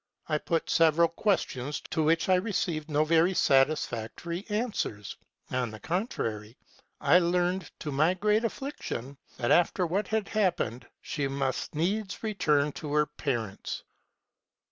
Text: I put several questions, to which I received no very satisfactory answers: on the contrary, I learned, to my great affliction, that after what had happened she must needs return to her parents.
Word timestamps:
I 0.27 0.39
put 0.39 0.71
several 0.71 1.09
questions, 1.09 1.79
to 1.91 2.01
which 2.01 2.27
I 2.27 2.33
received 2.33 2.89
no 2.89 3.03
very 3.03 3.35
satisfactory 3.35 4.47
answers: 4.49 5.15
on 5.51 5.69
the 5.69 5.79
contrary, 5.79 6.57
I 6.99 7.19
learned, 7.19 7.69
to 7.81 7.91
my 7.91 8.15
great 8.15 8.43
affliction, 8.43 9.19
that 9.37 9.51
after 9.51 9.85
what 9.85 10.07
had 10.07 10.27
happened 10.29 10.87
she 11.01 11.27
must 11.27 11.75
needs 11.75 12.23
return 12.23 12.71
to 12.71 12.91
her 12.93 13.05
parents. 13.05 13.83